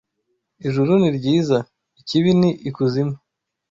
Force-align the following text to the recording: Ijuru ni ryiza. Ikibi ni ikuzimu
Ijuru 0.67 0.91
ni 1.01 1.09
ryiza. 1.17 1.57
Ikibi 1.99 2.31
ni 2.39 2.49
ikuzimu 2.69 3.15